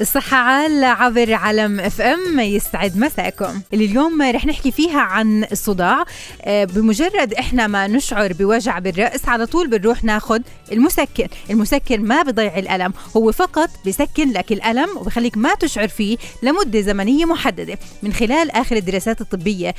الصحة 0.00 0.36
عال 0.36 0.84
عبر 0.84 1.34
علم 1.34 1.80
اف 1.80 2.00
ام 2.00 2.40
يسعد 2.40 2.96
مساكم. 2.96 3.60
اللي 3.72 3.84
اليوم 3.84 4.22
رح 4.22 4.46
نحكي 4.46 4.72
فيها 4.72 5.00
عن 5.00 5.44
الصداع. 5.52 6.04
آه، 6.42 6.64
بمجرد 6.64 7.34
إحنا 7.34 7.66
ما 7.66 7.86
نشعر 7.86 8.32
بوجع 8.32 8.78
بالرأس 8.78 9.28
على 9.28 9.46
طول 9.46 9.68
بنروح 9.68 10.04
ناخد 10.04 10.42
المسكن. 10.72 11.28
المسكن 11.50 12.00
ما 12.02 12.22
بضيع 12.22 12.58
الألم 12.58 12.92
هو 13.16 13.32
فقط 13.32 13.70
بسكن 13.86 14.32
لك 14.32 14.52
الألم 14.52 14.88
وبخليك 14.96 15.36
ما 15.36 15.54
تشعر 15.54 15.88
فيه 15.88 16.18
لمدة 16.42 16.80
زمنية 16.80 17.24
محددة. 17.24 17.78
من 18.02 18.12
خلال 18.12 18.50
آخر 18.50 18.76
الدراسات 18.76 19.20
الطبية 19.20 19.74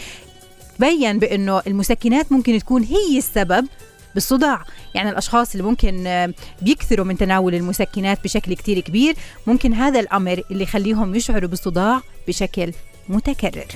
بين 0.80 1.20
بأنه 1.20 1.62
المسكنات 1.68 2.32
ممكن 2.32 2.60
تكون 2.60 2.84
هي 2.84 3.18
السبب 3.18 3.68
بالصداع 4.14 4.64
يعني 4.96 5.10
الأشخاص 5.10 5.52
اللي 5.52 5.64
ممكن 5.64 6.08
آه، 6.08 6.34
بيكثروا 6.62 7.06
من 7.06 7.18
تناول 7.18 7.56
المسكنات 7.56 8.24
بشكل 8.24 8.54
كتير 8.54 8.80
كبير 8.80 9.16
ممكن 9.48 9.74
هذا 9.74 10.00
الأمر 10.00 10.44
اللي 10.52 10.64
يخليهم 10.64 11.16
يشعروا 11.16 11.50
بالصداع 11.50 12.02
بشكل 12.28 12.72
متكرر. 13.10 13.68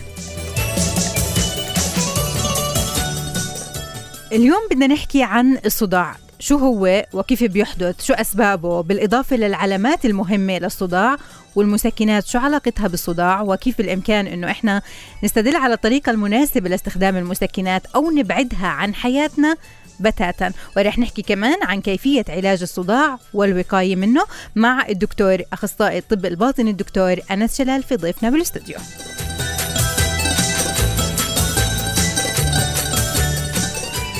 اليوم 4.31 4.67
بدنا 4.71 4.87
نحكي 4.87 5.23
عن 5.23 5.57
الصداع. 5.65 6.15
شو 6.39 6.57
هو 6.57 7.05
وكيف 7.13 7.43
بيحدث؟ 7.43 8.05
شو 8.05 8.13
أسبابه؟ 8.13 8.81
بالإضافة 8.81 9.35
للعلامات 9.35 10.05
المهمة 10.05 10.57
للصداع 10.57 11.17
والمسكنات 11.55 12.27
شو 12.27 12.39
علاقتها 12.39 12.87
بالصداع؟ 12.87 13.41
وكيف 13.41 13.77
بالإمكان 13.77 14.27
أنه 14.27 14.51
إحنا 14.51 14.81
نستدل 15.23 15.55
على 15.55 15.73
الطريقة 15.73 16.09
المناسبة 16.09 16.69
لاستخدام 16.69 17.17
المسكنات 17.17 17.85
أو 17.95 18.11
نبعدها 18.11 18.67
عن 18.67 18.95
حياتنا 18.95 19.55
بتاتا. 19.99 20.51
ورح 20.77 20.99
نحكي 20.99 21.21
كمان 21.21 21.63
عن 21.63 21.81
كيفية 21.81 22.25
علاج 22.29 22.61
الصداع 22.61 23.19
والوقاية 23.33 23.95
منه 23.95 24.23
مع 24.55 24.87
الدكتور 24.89 25.41
أخصائي 25.53 25.97
الطب 25.97 26.25
الباطني 26.25 26.71
الدكتور 26.71 27.15
أنس 27.31 27.57
شلال 27.57 27.83
في 27.83 27.95
ضيفنا 27.95 28.29
بالأستوديو. 28.29 28.77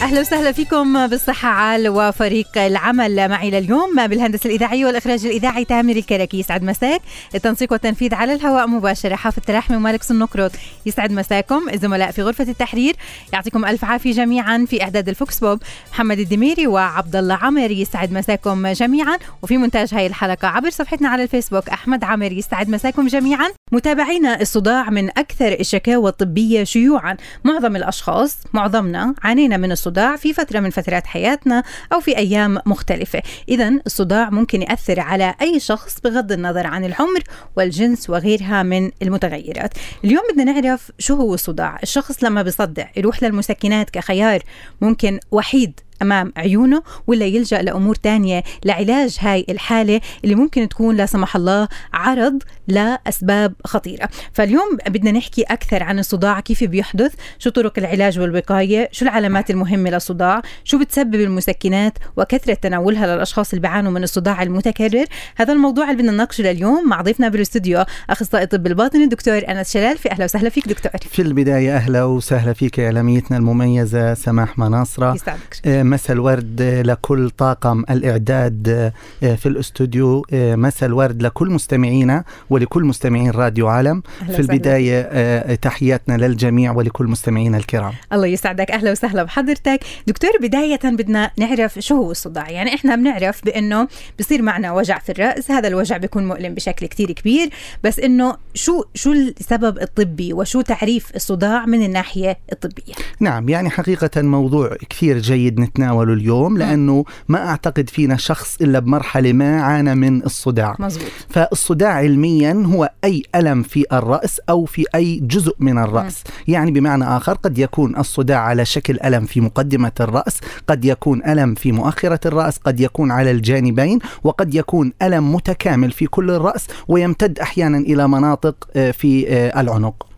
أهلا 0.04 0.20
وسهلا 0.22 0.52
فيكم 0.52 1.08
بالصحة 1.08 1.50
عال 1.50 1.90
وفريق 1.90 2.58
العمل 2.58 3.30
معي 3.30 3.52
لليوم 3.52 4.08
بالهندسة 4.08 4.48
الإذاعية 4.48 4.86
والإخراج 4.86 5.26
الإذاعي 5.26 5.66
تامر 5.66 5.96
الكركي 5.96 6.40
يسعد 6.40 6.64
مساك 6.64 7.02
التنسيق 7.36 7.72
والتنفيذ 7.72 8.14
على 8.14 8.34
الهواء 8.34 8.68
مباشرة 8.68 9.16
حافظ 9.16 9.38
التلاحمي 9.38 9.78
ومالك 9.78 10.12
النقرط 10.12 10.52
يسعد 10.86 11.12
مساكم. 11.12 11.70
الزملاء 11.74 12.12
في 12.12 12.22
غرفة 12.24 12.44
التحرير 12.44 12.96
يعطيكم 13.34 13.66
ألف 13.66 13.86
عافية 13.86 14.12
جميعا 14.12 14.66
في 14.70 14.84
إعداد 14.84 15.10
الفوكس 15.10 15.40
بوب. 15.40 15.60
محمد 15.92 16.20
الدميري 16.20 16.68
وعبد 16.68 17.16
الله 17.16 17.36
عمر 17.36 17.72
يسعد 17.72 18.12
مساكم 18.12 18.68
جميعا. 18.68 19.18
وفي 19.42 19.58
مونتاج 19.58 19.94
هاي 19.94 20.08
الحلقة 20.08 20.48
عبر 20.48 20.70
صفحتنا 20.70 21.10
على 21.10 21.24
الفيسبوك 21.24 21.70
أحمد 21.70 22.04
عامر 22.04 22.32
يسعد 22.32 22.70
مساكم 22.70 23.08
جميعا. 23.08 23.50
متابعينا 23.72 24.42
الصداع 24.42 24.90
من 24.90 25.10
أكثر 25.10 25.54
الشكاوى 25.60 26.10
الطبية 26.10 26.64
شيوعا. 26.64 27.18
معظم 27.44 27.76
الأشخاص 27.76 28.38
معظمنا 28.54 29.16
عانينا 29.24 29.58
من 29.58 29.72
الصداع. 29.72 29.93
الصداع 29.94 30.16
في 30.16 30.34
فترة 30.34 30.60
من 30.60 30.70
فترات 30.70 31.08
حياتنا 31.08 31.64
أو 31.94 32.00
في 32.00 32.18
أيام 32.18 32.58
مختلفة. 32.66 33.22
إذا 33.50 33.72
الصداع 33.86 34.30
ممكن 34.30 34.62
يأثر 34.62 35.00
على 35.00 35.36
أي 35.42 35.60
شخص 35.60 36.00
بغض 36.00 36.32
النظر 36.32 36.68
عن 36.68 36.86
العمر 36.86 37.24
والجنس 37.56 38.10
وغيرها 38.10 38.64
من 38.64 38.92
المتغيرات. 39.02 39.74
اليوم 40.04 40.24
بدنا 40.34 40.62
نعرف 40.62 40.92
شو 41.00 41.16
هو 41.16 41.34
الصداع. 41.34 41.80
الشخص 41.84 42.24
لما 42.24 42.42
بيصدع 42.42 42.88
يروح 42.98 43.24
للمسكنات 43.24 43.90
كخيار 43.90 44.44
ممكن 44.82 45.20
وحيد 45.32 45.80
أمام 46.04 46.34
عيونه 46.38 46.84
ولا 47.08 47.26
يلجأ 47.26 47.62
لأمور 47.62 47.96
تانية 47.96 48.44
لعلاج 48.66 49.18
هاي 49.20 49.46
الحالة 49.50 50.02
اللي 50.24 50.36
ممكن 50.36 50.70
تكون 50.70 50.96
لا 50.96 51.06
سمح 51.06 51.36
الله 51.36 51.68
عرض 51.94 52.44
لأسباب 52.68 53.54
خطيرة. 53.66 54.10
فاليوم 54.34 54.78
بدنا 54.88 55.12
نحكي 55.12 55.44
أكثر 55.44 55.84
عن 55.84 56.00
الصداع 56.00 56.40
كيف 56.40 56.64
بيحدث 56.64 57.14
شو 57.40 57.50
طرق 57.50 57.74
العلاج 57.78 58.20
والوقاية 58.20 58.90
شو 58.92 59.06
العلامات 59.06 59.50
المهمة 59.50 59.90
للصداع 59.90 60.42
شو 60.64 60.80
بتسبب 60.80 61.16
المسكنات 61.16 61.98
وكثرة 62.18 62.54
تناولها 62.54 63.16
للأشخاص 63.16 63.50
اللي 63.50 63.62
بيعانوا 63.62 63.92
من 63.92 64.04
الصداع 64.04 64.44
المتكرر. 64.44 65.06
هذا 65.36 65.54
الموضوع 65.54 65.84
اللي 65.92 65.96
بدنا 66.02 66.12
نناقشه 66.12 66.42
لليوم 66.44 66.90
مع 66.90 67.02
ضيفنا 67.02 67.30
بالاستوديو 67.30 67.84
أخصائي 68.10 68.44
الطب 68.44 68.68
الباطني 68.68 69.04
الدكتور 69.04 69.42
أنس 69.50 69.74
شلال. 69.74 69.98
في 69.98 70.12
أهلا 70.12 70.24
وسهلا 70.26 70.50
فيك 70.50 70.68
دكتور. 70.68 70.92
في 71.12 71.22
البداية 71.22 71.76
أهلا 71.76 72.04
وسهلا 72.04 72.54
فيك 72.54 72.80
اعلاميتنا 72.80 73.38
المميزة 73.38 74.14
سماح 74.14 74.58
مناصرة. 74.60 75.16
يسعدك. 75.16 75.40
آه، 75.66 75.84
مساء 75.94 76.16
الورد 76.16 76.62
لكل 76.86 77.30
طاقم 77.30 77.84
الإعداد 77.90 78.92
آه، 79.24 79.36
في 79.36 79.46
الأستوديو 79.46 80.26
آه، 80.34 80.56
مساء 80.56 80.90
الورد 80.90 81.22
لكل 81.22 81.50
مستمعينا 81.50 82.24
ولكل 82.50 82.84
مستمعين 82.84 83.32
راديو 83.32 83.68
عالم. 83.68 84.04
في 84.26 84.40
البداية 84.40 85.10
آه، 85.12 85.56
تحياتنا 85.56 86.18
للجميع 86.18 86.72
ولكل 86.72 87.06
مستمعينا 87.06 87.58
الكرام. 87.58 87.94
الله 88.14 88.28
يسعدك. 88.28 88.72
أهلا 88.72 88.92
وسهلا 88.92 89.24
بحضرتك. 89.24 89.80
دكتور 90.08 90.32
بداية 90.42 90.80
بدنا 90.84 91.32
نعرف 91.38 91.80
شو 91.80 91.96
هو 91.96 92.12
الصداع. 92.12 92.50
يعني 92.50 92.76
إحنا 92.76 92.96
بنعرف 92.96 93.46
بأنه 93.46 93.88
بصير 94.20 94.42
معنا 94.42 94.72
وجع 94.72 95.00
في 95.00 95.12
الرأس. 95.12 95.52
هذا 95.52 95.68
الوجع 95.68 95.98
بيكون 95.98 96.28
مؤلم 96.28 96.54
بشكل 96.54 96.86
كتير 96.86 97.12
كبير. 97.12 97.50
بس 97.84 98.00
إنه 98.00 98.36
شو 98.54 98.84
شو 98.94 99.12
السبب 99.12 99.78
الطبي 99.78 100.34
وشو 100.34 100.62
تعريف 100.62 101.16
الصداع 101.16 101.66
من 101.66 101.86
الناحية 101.86 102.38
الطبية؟ 102.52 102.94
نعم 103.20 103.50
يعني 103.50 103.70
حقيقة 103.70 104.22
موضوع 104.22 104.76
كثير 104.90 105.18
جيد 105.18 105.60
نتناوله 105.74 106.14
اليوم 106.14 106.58
لأنه 106.58 107.06
ما 107.28 107.50
أعتقد 107.50 107.90
فينا 107.90 108.18
شخص 108.18 108.62
إلا 108.62 108.80
بمرحلة 108.80 109.34
ما 109.34 109.62
عانى 109.62 109.96
من 109.96 110.24
الصداع 110.24 110.76
مزبوط. 110.80 111.08
فالصداع 111.30 111.90
علميا 111.94 112.64
هو 112.66 112.90
أي 113.04 113.24
ألم 113.36 113.64
في 113.64 113.86
الرأس 113.94 114.42
أو 114.50 114.66
في 114.66 114.86
أي 114.96 115.20
جزء 115.20 115.56
من 115.60 115.78
الرأس 115.78 116.24
م. 116.28 116.52
يعني 116.52 116.72
بمعنى 116.72 117.04
آخر 117.04 117.34
قد 117.34 117.58
يكون 117.58 117.98
الصداع 117.98 118.40
على 118.40 118.66
شكل 118.66 119.00
ألم 119.04 119.26
في 119.26 119.42
مقدمة 119.42 119.92
الرأس 120.00 120.40
قد 120.68 120.86
يكون 120.86 121.26
ألم 121.26 121.56
في 121.56 121.72
مؤخرة 121.72 122.20
الرأس 122.26 122.58
قد 122.58 122.80
يكون 122.80 123.12
على 123.12 123.32
الجانبين 123.32 124.00
وقد 124.24 124.56
يكون 124.56 124.94
ألم 125.02 125.36
متكامل 125.36 125.92
في 125.92 126.06
كل 126.08 126.32
الرأس 126.32 126.68
ويمتد 126.88 127.40
أحيانا 127.40 127.78
إلى 127.78 128.08
مناطق 128.08 128.68
آه، 128.76 128.92
في 128.92 129.30
آه، 129.30 129.62
العنق 129.62 130.13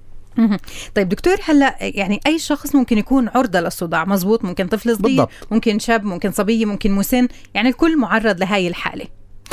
طيب 0.96 1.10
دكتور 1.10 1.36
هلا 1.46 1.76
يعني 1.82 2.20
أي 2.28 2.40
شخص 2.40 2.76
ممكن 2.76 2.98
يكون 2.98 3.30
عرضة 3.30 3.60
للصداع؟ 3.60 4.06
مزبوط 4.06 4.46
ممكن 4.46 4.68
طفل 4.68 4.96
صغير 4.96 4.98
بالضبط. 4.98 5.30
ممكن 5.52 5.80
شاب 5.80 6.06
ممكن 6.06 6.32
صبيه 6.32 6.66
ممكن 6.66 6.92
مسن 6.92 7.28
يعني 7.54 7.70
الكل 7.70 7.98
معرض 7.98 8.40
لهي 8.40 8.68
الحالة. 8.68 9.06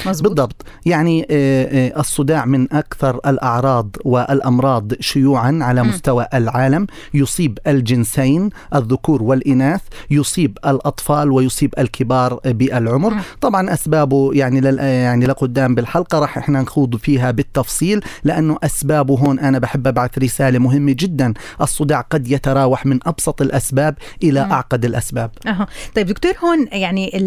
مزبوط. 0.06 0.28
بالضبط. 0.32 0.64
يعني 0.86 1.26
آه، 1.30 1.64
آه، 1.90 2.00
الصداع 2.00 2.44
من 2.44 2.72
أكثر 2.72 3.20
الأعراض 3.26 3.96
والأمراض 4.04 4.92
شيوعا 5.00 5.58
على 5.62 5.82
مستوى 5.82 6.26
العالم. 6.34 6.86
يصيب 7.14 7.58
الجنسين 7.66 8.50
الذكور 8.74 9.22
والإناث 9.22 9.80
يصيب 10.10 10.58
الأطفال 10.66 11.30
ويصيب 11.30 11.74
الكبار 11.78 12.40
بالعمر. 12.44 13.14
طبعا 13.40 13.72
أسبابه 13.72 14.30
يعني 14.34 14.60
لل 14.60 14.78
يعني 14.78 15.26
لقدام 15.26 15.74
بالحلقة 15.74 16.18
راح 16.18 16.38
إحنا 16.38 16.62
نخوض 16.62 16.96
فيها 16.96 17.30
بالتفصيل 17.30 18.00
لأنه 18.24 18.58
أسبابه 18.62 19.18
هون 19.18 19.38
أنا 19.38 19.58
بحب 19.58 19.86
أبعث 19.86 20.18
رسالة 20.18 20.58
مهمة 20.58 20.96
جدا. 20.98 21.34
الصداع 21.60 22.00
قد 22.00 22.28
يتراوح 22.28 22.86
من 22.86 22.98
أبسط 23.06 23.42
الأسباب 23.42 23.94
إلى 24.22 24.40
أعقد 24.40 24.84
الأسباب. 24.84 25.30
أه. 25.46 25.66
طيب 25.94 26.06
دكتور 26.06 26.32
هون 26.44 26.68
يعني 26.72 27.18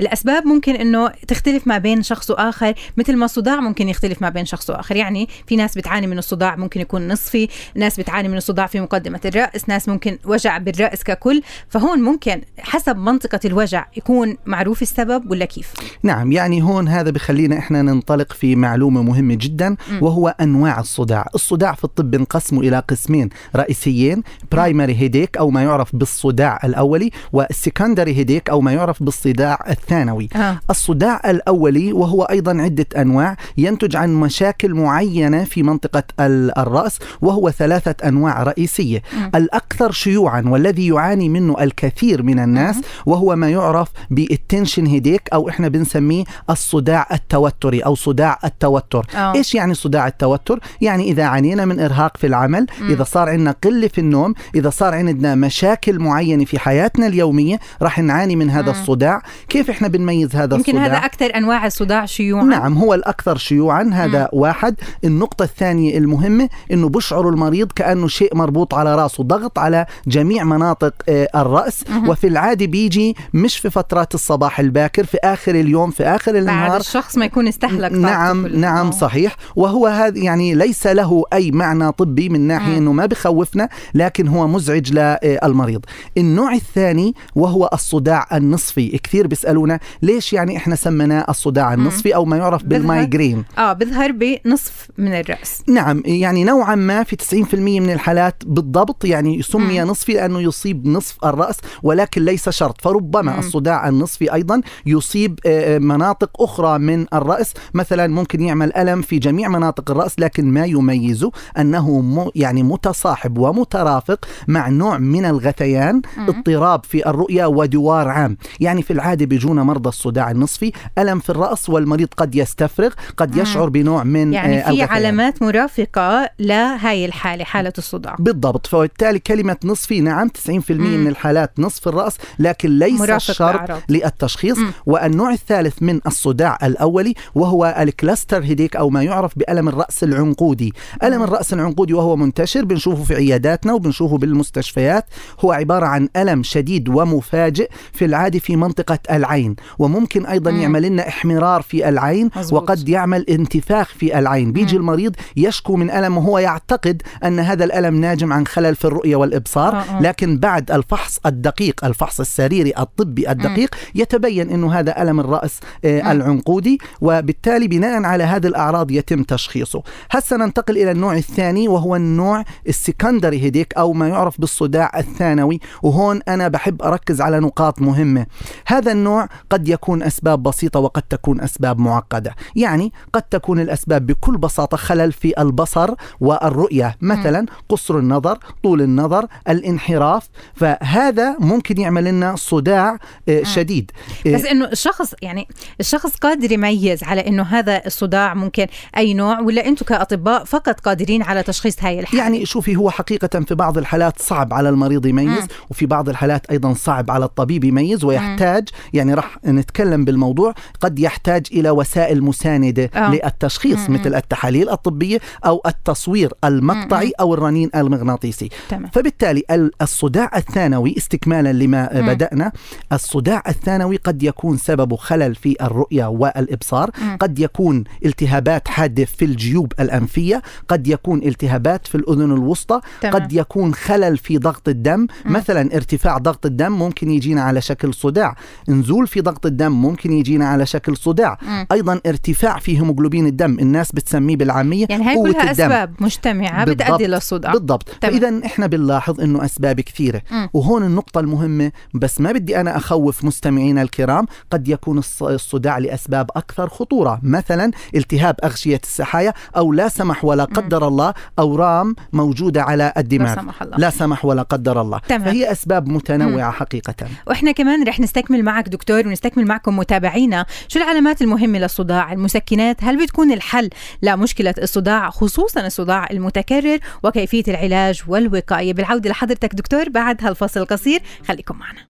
الأسباب 0.00 0.46
ممكن 0.46 0.74
أنه 0.74 1.08
تختلف 1.28 1.66
ما 1.66 1.78
بين 1.78 2.02
شخص 2.04 2.30
واخر 2.30 2.74
مثل 2.96 3.16
ما 3.16 3.24
الصداع 3.24 3.60
ممكن 3.60 3.88
يختلف 3.88 4.22
ما 4.22 4.28
بين 4.28 4.44
شخص 4.44 4.70
وآخر. 4.70 4.96
يعني 4.96 5.28
في 5.46 5.56
ناس 5.56 5.78
بتعاني 5.78 6.06
من 6.06 6.18
الصداع 6.18 6.56
ممكن 6.56 6.80
يكون 6.80 7.08
نصفي 7.08 7.48
ناس 7.74 8.00
بتعاني 8.00 8.28
من 8.28 8.36
الصداع 8.36 8.66
في 8.66 8.80
مقدمة 8.80 9.20
الرأس 9.24 9.68
ناس 9.68 9.88
ممكن 9.88 10.18
وجع 10.24 10.58
بالرأس 10.58 11.04
ككل. 11.04 11.42
فهون 11.68 11.98
ممكن 11.98 12.40
حسب 12.58 12.96
منطقة 12.96 13.40
الوجع 13.44 13.86
يكون 13.96 14.36
معروف 14.46 14.82
السبب 14.82 15.30
ولا 15.30 15.44
كيف؟ 15.44 15.72
نعم 16.02 16.32
يعني 16.32 16.62
هون 16.62 16.88
هذا 16.88 17.10
بخلينا 17.10 17.58
إحنا 17.58 17.82
ننطلق 17.82 18.32
في 18.32 18.56
معلومة 18.56 19.02
مهمة 19.02 19.34
جدا 19.34 19.76
وهو 20.00 20.34
أنواع 20.40 20.80
الصداع. 20.80 21.26
الصداع 21.34 21.74
في 21.74 21.84
الطب 21.84 22.10
بنقسمه 22.10 22.60
إلى 22.60 22.82
قسمين 22.88 23.28
رئيسيين 23.56 24.22
primary 24.52 24.94
headache 24.94 25.36
أو 25.36 25.50
ما 25.50 25.62
يعرف 25.62 25.96
بالصداع 25.96 26.60
الأولي 26.64 27.10
وال 27.32 27.47
secondary 27.47 28.16
headache 28.16 28.50
أو 28.50 28.60
ما 28.60 28.72
يعرف 28.72 29.02
بالصداع 29.02 29.64
الثانوي. 29.68 30.28
آه. 30.36 30.60
الصداع 30.70 31.20
الأولي 31.30 31.92
وهو 31.94 32.22
أيضا 32.22 32.62
عدة 32.62 32.86
أنواع 32.96 33.36
ينتج 33.58 33.96
عن 33.96 34.14
مشاكل 34.14 34.74
معينة 34.74 35.44
في 35.44 35.62
منطقة 35.62 36.02
ال- 36.20 36.58
الرأس 36.58 36.98
وهو 37.22 37.50
ثلاثة 37.50 38.08
أنواع 38.08 38.42
رئيسية 38.42 39.02
مم. 39.16 39.30
الأكثر 39.34 39.90
شيوعا 39.92 40.42
والذي 40.46 40.86
يعاني 40.86 41.28
منه 41.28 41.56
الكثير 41.60 42.22
من 42.22 42.38
الناس 42.38 42.76
وهو 43.06 43.36
ما 43.36 43.50
يعرف 43.50 43.88
بال 44.10 44.27
tension 44.27 44.86
headache 44.86 45.28
أو 45.32 45.48
إحنا 45.48 45.68
بنسميه 45.68 46.24
الصداع 46.50 47.06
التوتري 47.12 47.80
أو 47.80 47.94
صداع 47.94 48.38
التوتر 48.44 49.06
آه. 49.16 49.34
إيش 49.34 49.54
يعني 49.54 49.74
صداع 49.74 50.06
التوتر 50.06 50.58
يعني 50.80 51.10
إذا 51.10 51.24
عانينا 51.24 51.64
من 51.64 51.80
إرهاق 51.80 52.16
في 52.16 52.26
العمل 52.26 52.66
مم. 52.80 52.90
إذا 52.90 53.04
صار 53.04 53.28
عندنا 53.28 53.54
قلة 53.64 53.88
في 53.88 53.98
النوم 54.00 54.34
إذا 54.54 54.70
صار 54.70 54.94
عندنا 54.94 55.34
مشاكل 55.34 55.98
معينة 55.98 56.44
في 56.44 56.58
حياتنا 56.58 57.06
اليومية 57.06 57.58
راح 57.82 57.98
نعاني 57.98 58.36
من 58.36 58.50
هذا 58.50 58.72
مم. 58.72 58.80
الصداع 58.80 59.22
كيف 59.48 59.70
إحنا 59.70 59.88
بنميز 59.88 60.36
هذا 60.36 60.56
يمكن 60.56 60.72
الصداع 60.76 60.86
هذا 60.98 61.06
أكثر 61.06 61.36
أنواع 61.36 61.66
الصداع 61.66 61.83
شيوعا 62.06 62.44
نعم 62.44 62.78
هو 62.78 62.94
الأكثر 62.94 63.36
شيوعا 63.36 63.90
هذا 63.92 64.20
مم. 64.20 64.28
واحد 64.32 64.74
النقطة 65.04 65.42
الثانية 65.42 65.98
المهمة 65.98 66.48
أنه 66.72 66.88
بشعر 66.88 67.28
المريض 67.28 67.72
كأنه 67.72 68.08
شيء 68.08 68.36
مربوط 68.36 68.74
على 68.74 68.94
رأسه 68.94 69.24
ضغط 69.24 69.58
على 69.58 69.86
جميع 70.06 70.44
مناطق 70.44 70.94
آه، 71.08 71.28
الرأس 71.34 71.84
مهم. 71.90 72.08
وفي 72.08 72.26
العادة 72.26 72.66
بيجي 72.66 73.16
مش 73.34 73.58
في 73.58 73.70
فترات 73.70 74.14
الصباح 74.14 74.60
الباكر 74.60 75.04
في 75.04 75.18
آخر 75.24 75.54
اليوم 75.54 75.90
في 75.90 76.02
آخر 76.02 76.32
بعد 76.32 76.40
النهار 76.40 76.80
الشخص 76.80 77.16
ما 77.18 77.24
يكون 77.24 77.48
استهلك 77.48 77.92
نعم. 77.92 78.46
نعم 78.46 78.86
آه. 78.86 78.90
صحيح 78.90 79.36
وهو 79.56 79.86
هذا 79.86 80.18
يعني 80.18 80.54
ليس 80.54 80.86
له 80.86 81.24
أي 81.32 81.50
معنى 81.50 81.92
طبي 81.92 82.28
من 82.28 82.40
ناحية 82.40 82.70
مم. 82.70 82.76
إنه 82.76 82.92
ما 82.92 83.06
بخوفنا 83.06 83.68
لكن 83.94 84.28
هو 84.28 84.46
مزعج 84.46 84.92
للمريض 84.92 85.84
النوع 86.18 86.52
الثاني 86.54 87.14
وهو 87.34 87.70
الصداع 87.72 88.26
النصفي 88.32 88.98
كثير 88.98 89.26
بيسألونا 89.26 89.80
ليش 90.02 90.32
يعني 90.32 90.56
إحنا 90.56 90.76
سميناه 90.76 91.26
الصداع 91.28 91.73
النصفي 91.74 92.14
أو 92.14 92.24
ما 92.24 92.36
يعرف 92.36 92.64
بالمايجرين 92.64 93.44
آه 93.58 93.72
بظهر 93.72 94.12
بنصف 94.12 94.88
من 94.98 95.12
الرأس 95.12 95.62
نعم 95.68 96.02
يعني 96.06 96.44
نوعا 96.44 96.74
ما 96.74 97.02
في 97.02 97.16
90% 97.16 97.54
من 97.54 97.90
الحالات 97.92 98.42
بالضبط 98.46 99.04
يعني 99.04 99.42
سمي 99.42 99.80
مم. 99.80 99.90
نصفي 99.90 100.12
لأنه 100.12 100.40
يصيب 100.40 100.86
نصف 100.86 101.24
الرأس 101.24 101.56
ولكن 101.82 102.24
ليس 102.24 102.48
شرط 102.48 102.80
فربما 102.80 103.32
مم. 103.32 103.38
الصداع 103.38 103.88
النصفي 103.88 104.34
أيضا 104.34 104.60
يصيب 104.86 105.38
آه، 105.46 105.78
مناطق 105.78 106.42
أخرى 106.42 106.78
من 106.78 107.06
الرأس 107.14 107.52
مثلا 107.74 108.06
ممكن 108.06 108.40
يعمل 108.40 108.76
ألم 108.76 109.02
في 109.02 109.18
جميع 109.18 109.48
مناطق 109.48 109.90
الرأس 109.90 110.20
لكن 110.20 110.44
ما 110.44 110.64
يميزه 110.64 111.30
أنه 111.58 112.30
يعني 112.34 112.62
متصاحب 112.62 113.38
ومترافق 113.38 114.24
مع 114.48 114.68
نوع 114.68 114.98
من 114.98 115.24
الغثيان 115.24 116.02
مم. 116.16 116.28
اضطراب 116.28 116.84
في 116.84 117.08
الرؤية 117.08 117.46
ودوار 117.46 118.08
عام 118.08 118.36
يعني 118.60 118.82
في 118.82 118.92
العادة 118.92 119.26
بيجونا 119.26 119.62
مرضى 119.62 119.88
الصداع 119.88 120.30
النصفي 120.30 120.72
ألم 120.98 121.18
في 121.18 121.30
الرأس 121.30 121.63
والمريض 121.68 122.08
قد 122.16 122.34
يستفرغ 122.34 122.90
قد 123.16 123.34
مم. 123.36 123.42
يشعر 123.42 123.68
بنوع 123.68 124.04
من 124.04 124.32
يعني 124.32 124.58
آه، 124.58 124.62
في 124.62 124.68
الغثيان. 124.68 124.88
علامات 124.88 125.42
مرافقة 125.42 126.30
لهاي 126.38 127.04
الحالة 127.04 127.44
حالة 127.44 127.72
الصداع 127.78 128.16
بالضبط 128.18 128.66
فبالتالي 128.66 129.18
كلمة 129.18 129.56
نصفي 129.64 130.00
نعم 130.00 130.28
90% 130.28 130.70
مم. 130.70 131.00
من 131.04 131.08
الحالات 131.08 131.52
نصف 131.58 131.88
الرأس 131.88 132.16
لكن 132.38 132.78
ليس 132.78 133.10
الشرط. 133.10 133.82
للتشخيص 133.88 134.58
مم. 134.58 134.72
والنوع 134.86 135.32
الثالث 135.32 135.82
من 135.82 136.00
الصداع 136.06 136.58
الأولي 136.62 137.14
وهو 137.34 137.76
الكلاستر 137.78 138.42
هيديك 138.42 138.76
أو 138.76 138.90
ما 138.90 139.02
يعرف 139.02 139.38
بألم 139.38 139.68
الرأس 139.68 140.04
العنقودي 140.04 140.72
ألم 141.02 141.16
مم. 141.18 141.22
الرأس 141.24 141.52
العنقودي 141.52 141.94
وهو 141.94 142.16
منتشر 142.16 142.64
بنشوفه 142.64 143.04
في 143.04 143.14
عياداتنا 143.14 143.72
وبنشوفه 143.72 144.18
بالمستشفيات 144.18 145.04
هو 145.40 145.52
عبارة 145.52 145.86
عن 145.86 146.08
ألم 146.16 146.42
شديد 146.42 146.88
ومفاجئ 146.88 147.70
في 147.92 148.04
العادة 148.04 148.38
في 148.38 148.56
منطقة 148.56 148.98
العين 149.10 149.56
وممكن 149.78 150.26
أيضا 150.26 150.50
مم. 150.50 150.60
يعمل 150.60 150.82
لنا 150.82 151.08
احمرار 151.54 151.62
في 151.62 151.88
العين 151.88 152.30
مزبوط. 152.36 152.62
وقد 152.62 152.88
يعمل 152.88 153.24
انتفاخ 153.28 153.88
في 153.88 154.18
العين 154.18 154.52
بيجي 154.52 154.74
مم. 154.74 154.80
المريض 154.80 155.16
يشكو 155.36 155.76
من 155.76 155.90
ألم 155.90 156.18
وهو 156.18 156.38
يعتقد 156.38 157.02
أن 157.24 157.38
هذا 157.38 157.64
الألم 157.64 158.00
ناجم 158.00 158.32
عن 158.32 158.46
خلل 158.46 158.76
في 158.76 158.84
الرؤية 158.84 159.16
والإبصار 159.16 159.76
آه، 159.76 159.80
آه. 159.80 160.02
لكن 160.02 160.38
بعد 160.38 160.70
الفحص 160.70 161.20
الدقيق 161.26 161.84
الفحص 161.84 162.20
السريري 162.20 162.72
الطبي 162.78 163.30
الدقيق 163.30 163.74
يتبين 163.94 164.50
أنه 164.50 164.72
هذا 164.74 165.02
ألم 165.02 165.20
الرأس 165.20 165.60
آه، 165.84 166.02
مم. 166.02 166.10
العنقودي 166.10 166.78
وبالتالي 167.00 167.68
بناء 167.68 168.02
على 168.02 168.24
هذه 168.24 168.46
الأعراض 168.46 168.90
يتم 168.90 169.22
تشخيصه 169.22 169.82
هسه 170.10 170.36
ننتقل 170.36 170.76
إلى 170.76 170.90
النوع 170.90 171.16
الثاني 171.16 171.68
وهو 171.68 171.96
النوع 171.96 172.44
السكندري 172.68 173.42
هيديك 173.42 173.74
أو 173.74 173.92
ما 173.92 174.08
يعرف 174.08 174.40
بالصداع 174.40 174.92
الثانوي 174.98 175.60
وهون 175.82 176.20
أنا 176.28 176.48
بحب 176.48 176.82
أركز 176.82 177.20
على 177.20 177.40
نقاط 177.40 177.82
مهمة 177.82 178.26
هذا 178.66 178.92
النوع 178.92 179.28
قد 179.50 179.68
يكون 179.68 180.02
أسباب 180.02 180.42
بسيطة 180.42 180.80
وقد 180.80 181.02
تكون 181.02 181.33
أسباب 181.40 181.78
معقدة. 181.78 182.34
يعني 182.56 182.92
قد 183.12 183.22
تكون 183.22 183.60
الأسباب 183.60 184.06
بكل 184.06 184.36
بساطة 184.36 184.76
خلل 184.76 185.12
في 185.12 185.40
البصر 185.42 185.94
والرؤية. 186.20 186.96
مثلا 187.00 187.46
قصر 187.68 187.98
النظر 187.98 188.38
طول 188.62 188.82
النظر 188.82 189.26
الانحراف. 189.48 190.28
فهذا 190.54 191.36
ممكن 191.38 191.80
يعمل 191.80 192.04
لنا 192.04 192.36
صداع 192.36 192.98
آه، 193.28 193.42
شديد. 193.42 193.90
آه، 194.26 194.34
بس 194.34 194.44
إنه 194.44 194.64
الشخص 194.64 195.14
يعني 195.22 195.48
الشخص 195.80 196.16
قادر 196.16 196.52
يميز 196.52 197.04
على 197.04 197.26
إنه 197.26 197.42
هذا 197.42 197.86
الصداع 197.86 198.34
ممكن 198.34 198.66
أي 198.96 199.14
نوع 199.14 199.40
ولا 199.40 199.66
أنتم 199.66 199.86
كأطباء 199.86 200.44
فقط 200.44 200.80
قادرين 200.80 201.22
على 201.22 201.42
تشخيص 201.42 201.76
هاي 201.80 202.00
الحالة؟ 202.00 202.22
يعني 202.22 202.46
شوفي 202.46 202.76
هو 202.76 202.90
حقيقة 202.90 203.40
في 203.40 203.54
بعض 203.54 203.78
الحالات 203.78 204.22
صعب 204.22 204.54
على 204.54 204.68
المريض 204.68 205.06
يميز. 205.06 205.46
وفي 205.70 205.86
بعض 205.86 206.08
الحالات 206.08 206.46
أيضا 206.50 206.74
صعب 206.74 207.10
على 207.10 207.24
الطبيب 207.24 207.64
يميز 207.64 208.04
ويحتاج 208.04 208.68
يعني 208.92 209.14
راح 209.14 209.38
نتكلم 209.46 210.04
بالموضوع 210.04 210.54
قد 210.80 210.98
يحتاج 210.98 211.23
إلى 211.28 211.70
وسائل 211.70 212.22
مساندة 212.24 212.90
آه. 212.94 213.10
للتشخيص 213.14 213.88
مم. 213.90 213.94
مثل 213.94 214.14
التحاليل 214.14 214.68
الطبية 214.70 215.18
أو 215.46 215.62
التصوير 215.66 216.32
المقطعي 216.44 217.12
أو 217.20 217.34
الرنين 217.34 217.70
المغناطيسي 217.74 218.48
تمام 218.68 218.90
فبالتالي 218.92 219.42
ال- 219.50 219.70
الصداع 219.82 220.30
الثانوي 220.36 220.94
استكمالا 220.98 221.52
لما 221.52 221.90
مم. 222.00 222.06
بدأنا 222.06 222.52
الصداع 222.92 223.42
الثانوي 223.48 223.96
قد 223.96 224.22
يكون 224.22 224.56
سببه 224.56 224.96
خلل 224.96 225.34
في 225.34 225.56
الرؤية 225.60 226.04
والإبصار 226.06 226.90
مم. 227.02 227.16
قد 227.16 227.38
يكون 227.38 227.84
التهابات 228.04 228.68
حادة 228.68 229.04
في 229.04 229.24
الجيوب 229.24 229.72
الأنفية 229.80 230.42
قد 230.68 230.86
يكون 230.88 231.22
التهابات 231.22 231.86
في 231.86 231.94
الأذن 231.94 232.32
الوسطى 232.32 232.80
تمام. 233.00 233.14
قد 233.14 233.32
يكون 233.32 233.74
خلل 233.74 234.18
في 234.18 234.38
ضغط 234.38 234.68
الدم 234.68 235.06
مثلا 235.24 235.74
ارتفاع 235.76 236.18
ضغط 236.18 236.46
الدم 236.46 236.72
ممكن 236.72 237.10
يجينا 237.10 237.42
على 237.42 237.60
شكل 237.60 237.94
صداع 237.94 238.36
نزول 238.68 239.06
في 239.06 239.20
ضغط 239.20 239.46
الدم 239.46 239.72
ممكن 239.72 240.12
يجينا 240.12 240.48
على 240.48 240.66
شكل 240.66 240.96
صداع 240.96 241.13
مم. 241.42 241.66
أيضا 241.72 242.00
ارتفاع 242.06 242.58
في 242.58 242.78
هيموغلوبين 242.78 243.26
الدم 243.26 243.58
الناس 243.58 243.92
بتسميه 243.92 244.36
بالعامية 244.36 244.86
يعني 244.90 245.04
هاي 245.04 245.14
كلها 245.16 245.50
الدم. 245.50 245.50
أسباب 245.64 245.94
مجتمعة 246.00 246.64
بالضبط. 246.64 246.82
بتؤدي 246.86 247.06
للصداع 247.06 247.52
بالضبط. 247.52 247.88
فاذا 248.02 248.40
إحنا 248.46 248.66
بنلاحظ 248.66 249.20
إنه 249.20 249.44
أسباب 249.44 249.80
كثيرة 249.80 250.22
مم. 250.30 250.48
وهون 250.52 250.82
النقطة 250.84 251.20
المهمة 251.20 251.72
بس 251.94 252.20
ما 252.20 252.32
بدي 252.32 252.60
أنا 252.60 252.76
أخوف 252.76 253.24
مستمعينا 253.24 253.82
الكرام 253.82 254.26
قد 254.50 254.68
يكون 254.68 255.02
الص- 255.02 255.22
الصداع 255.22 255.78
لأسباب 255.78 256.30
أكثر 256.36 256.68
خطورة 256.68 257.20
مثلا 257.22 257.70
التهاب 257.94 258.36
أغشية 258.44 258.80
السحايا 258.84 259.32
أو 259.56 259.72
لا 259.72 259.88
سمح 259.88 260.24
ولا 260.24 260.44
قدر 260.44 260.88
الله 260.88 261.14
اورام 261.38 261.94
موجودة 262.12 262.62
على 262.62 262.92
الدماغ 262.96 263.28
لا 263.34 263.40
سمح 263.42 263.62
الله. 263.62 263.76
لا 263.78 263.90
سمح 263.90 264.24
ولا 264.24 264.42
قدر 264.42 264.80
الله 264.80 264.98
تمام. 265.08 265.24
فهي 265.24 265.52
أسباب 265.52 265.88
متنوعة 265.88 266.50
حقيقة 266.50 266.94
وإحنا 267.26 267.52
كمان 267.52 267.84
رح 267.88 268.00
نستكمل 268.00 268.42
معك 268.42 268.68
دكتور 268.68 269.06
ونستكمل 269.08 269.46
معكم 269.46 269.76
متابعينا 269.76 270.46
شو 270.68 270.78
العلامات 270.78 271.03
المهمة 271.12 271.58
للصداع 271.58 272.12
المسكنات 272.12 272.84
هل 272.84 273.02
بتكون 273.02 273.32
الحل 273.32 273.70
لمشكله 274.02 274.54
الصداع 274.58 275.10
خصوصا 275.10 275.66
الصداع 275.66 276.06
المتكرر 276.10 276.78
وكيفية 277.02 277.44
العلاج 277.48 278.02
والوقاية؟ 278.08 278.72
بالعودة 278.72 279.10
لحضرتك 279.10 279.54
دكتور 279.54 279.88
بعد 279.88 280.24
هالفصل 280.24 280.60
القصير 280.60 281.02
خليكم 281.28 281.58
معنا. 281.58 281.86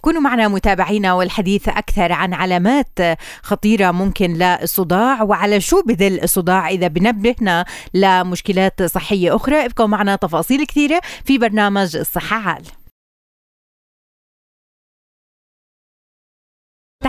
كونوا 0.00 0.20
معنا 0.20 0.48
متابعينا 0.48 1.12
والحديث 1.12 1.68
أكثر 1.68 2.12
عن 2.12 2.34
علامات 2.34 2.98
خطيرة 3.42 3.90
ممكن 3.90 4.32
للصداع 4.32 5.22
وعلى 5.22 5.60
شو 5.60 5.82
بدل 5.82 6.22
الصداع 6.22 6.68
إذا 6.68 6.88
بنبهنا 6.88 7.64
لمشكلات 7.94 8.82
صحية 8.82 9.36
أخرى. 9.36 9.64
ابقوا 9.64 9.86
معنا 9.86 10.16
تفاصيل 10.16 10.66
كثيرة 10.66 11.00
في 11.24 11.38
برنامج 11.38 11.96
الصحة 11.96 12.36
عال. 12.36 12.62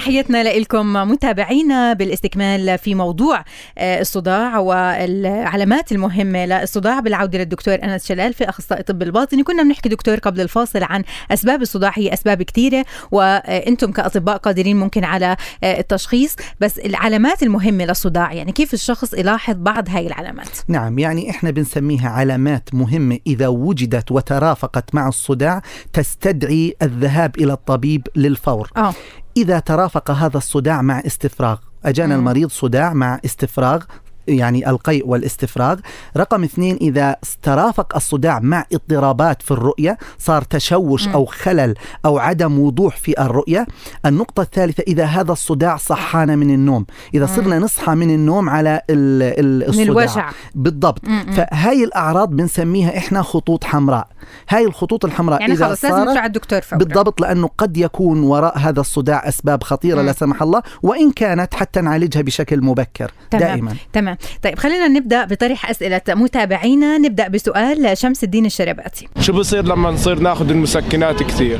تحياتنا 0.05 0.43
لكم 0.59 0.93
متابعينا 0.93 1.93
بالاستكمال 1.93 2.77
في 2.77 2.95
موضوع 2.95 3.43
آه، 3.77 4.01
الصداع 4.01 4.59
والعلامات 4.59 5.91
المهمة 5.91 6.45
للصداع 6.45 6.99
بالعودة 6.99 7.39
للدكتور 7.39 7.73
أنس 7.83 8.07
شلال 8.07 8.33
في 8.33 8.49
أخصائي 8.49 8.83
طب 8.83 9.01
الباطني. 9.01 9.43
كنا 9.43 9.63
بنحكي 9.63 9.89
دكتور 9.89 10.15
قبل 10.15 10.41
الفاصل 10.41 10.83
عن 10.83 11.03
أسباب 11.31 11.61
الصداع 11.61 11.91
هي 11.95 12.13
أسباب 12.13 12.43
كثيرة 12.43 12.85
وأنتم 13.11 13.91
كأطباء 13.91 14.37
قادرين 14.37 14.77
ممكن 14.77 15.03
على 15.03 15.37
آه، 15.63 15.79
التشخيص. 15.79 16.35
بس 16.59 16.79
العلامات 16.79 17.43
المهمة 17.43 17.85
للصداع 17.85 18.33
يعني 18.33 18.51
كيف 18.51 18.73
الشخص 18.73 19.13
يلاحظ 19.13 19.55
بعض 19.55 19.89
هاي 19.89 20.07
العلامات؟ 20.07 20.49
نعم 20.67 20.99
يعني 20.99 21.29
إحنا 21.29 21.51
بنسميها 21.51 22.09
علامات 22.09 22.69
مهمة 22.73 23.19
إذا 23.27 23.47
وجدت 23.47 24.11
وترافقت 24.11 24.95
مع 24.95 25.07
الصداع 25.07 25.61
تستدعي 25.93 26.75
الذهاب 26.81 27.37
إلى 27.37 27.53
الطبيب 27.53 28.07
للفور. 28.15 28.71
آه. 28.77 28.93
إذا 29.37 29.59
ترافق 29.59 30.11
هذا 30.11 30.37
الصداع 30.37 30.81
مع 30.81 30.99
استفراغ 30.99 31.57
أجانا 31.85 32.13
مم. 32.15 32.19
المريض 32.19 32.49
صداع 32.49 32.93
مع 32.93 33.19
استفراغ 33.25 33.83
يعني 34.27 34.69
القيء 34.69 35.07
والاستفراغ. 35.07 35.79
رقم 36.17 36.43
اثنين 36.43 36.77
إذا 36.81 37.15
ترافق 37.43 37.95
الصداع 37.95 38.39
مع 38.39 38.65
اضطرابات 38.73 39.41
في 39.41 39.51
الرؤية 39.51 39.97
صار 40.19 40.41
تشوش. 40.41 41.07
أو 41.07 41.25
خلل 41.25 41.73
أو 42.05 42.17
عدم 42.17 42.59
وضوح 42.59 42.97
في 42.97 43.21
الرؤية. 43.21 43.67
النقطة 44.05 44.41
الثالثة 44.41 44.83
إذا 44.87 45.05
هذا 45.05 45.31
الصداع 45.31 45.77
صحانا 45.77 46.35
من 46.35 46.49
النوم 46.53 46.85
إذا 47.13 47.25
صرنا 47.25 47.59
نصحى 47.59 47.95
من 47.95 48.09
النوم 48.15 48.49
على 48.49 48.81
ال- 48.89 49.39
ال- 49.39 49.61
من 49.61 49.69
الصداع. 49.69 49.83
الوجع. 49.83 50.29
بالضبط. 50.55 51.01
فهاي 51.35 51.83
الأعراض 51.83 52.29
بنسميها 52.29 52.97
إحنا 52.97 53.21
خطوط 53.21 53.63
حمراء. 53.63 54.07
هاي 54.49 54.65
الخطوط 54.65 55.05
الحمراء 55.05 55.41
يعني 55.41 55.53
إذا 55.53 55.67
خلص 55.67 55.85
لازم 55.85 56.09
على 56.09 56.25
الدكتور 56.25 56.61
فورا. 56.61 56.79
بالضبط 56.79 57.21
لأنه 57.21 57.49
قد 57.57 57.77
يكون 57.77 58.23
وراء 58.23 58.57
هذا 58.57 58.79
الصداع 58.81 59.27
أسباب 59.27 59.63
خطيرة 59.63 59.99
مم. 60.01 60.05
لا 60.05 60.11
سمح 60.11 60.41
الله 60.41 60.61
وإن 60.83 61.11
كانت 61.11 61.53
حتى 61.53 61.81
نعالجها 61.81 62.21
بشكل 62.21 62.61
مبكر 62.61 63.11
تمام. 63.31 63.43
دائما. 63.43 63.75
تمام. 63.93 64.14
طيب 64.41 64.59
خلينا 64.59 64.87
نبدأ 64.87 65.25
بطرح 65.25 65.69
أسئلة 65.69 66.01
متابعينا 66.09 66.97
نبدأ 66.97 67.27
بسؤال 67.27 67.97
شمس 67.97 68.23
الدين 68.23 68.45
الشرباتي 68.45 69.07
شو 69.19 69.33
بصير 69.33 69.65
لما 69.65 69.91
نصير 69.91 70.19
ناخذ 70.19 70.49
المسكنات 70.49 71.23
كثير. 71.23 71.59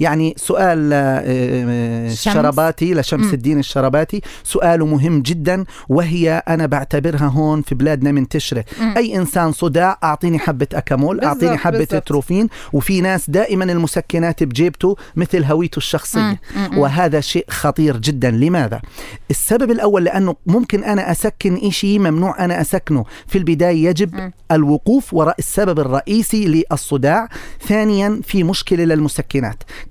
يعني 0.00 0.34
سؤال 0.36 0.92
آه، 0.92 0.96
آه،. 0.96 2.06
الشرباتي 2.06 2.94
لشمس. 2.94 3.34
الدين 3.34 3.58
الشرباتي 3.58 4.20
سؤاله 4.44 4.86
مهم 4.86 5.22
جدا 5.22 5.64
وهي 5.88 6.42
أنا 6.48 6.66
بعتبرها 6.66 7.26
هون 7.26 7.62
في 7.62 7.74
بلادنا 7.74 8.12
منتشره 8.12 8.64
مم. 8.80 8.94
أي 8.96 9.16
إنسان 9.16 9.52
صداع 9.52 9.98
أعطيني 10.04 10.38
حبة 10.38 10.66
اكامول 10.74 11.16
بالضبط، 11.16 11.34
أعطيني 11.34 11.56
حبة 11.58 11.78
بالضبط. 11.78 11.94
اتروفين 11.94 12.48
وفي 12.72 13.00
ناس 13.00 13.30
دائما 13.30 13.64
المسكنات 13.64 14.42
بجيبته 14.42 14.96
مثل 15.16 15.44
هويته. 15.44 15.78
مم. 16.14 16.78
وهذا 16.78 17.20
شيء 17.20 17.44
خطير 17.50 17.96
جدا 17.96 18.30
لماذا 18.30 18.80
السبب 19.30 19.70
الأول 19.70 20.04
لأنه 20.04 20.36
ممكن 20.46 20.84
أنا 20.84 21.10
أسكن 21.10 21.56
إشي 21.56 21.98
ممنوع 21.98 22.44
أنا 22.44 22.60
أسكنه 22.60 23.04
في 23.26 23.38
البداية 23.38 23.84
يجب. 23.88 24.32
الوقوف 24.52 25.14
وراء 25.14 25.34
السبب 25.38 25.80
الرئيسي 25.80 26.64
للصداع 26.70 27.28
ثانيا 27.68 28.20
في 28.24 28.44
مشكلة 28.44 28.84
للمسكنات 28.84 29.37